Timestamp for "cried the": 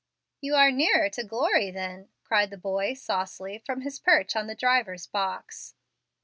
2.23-2.57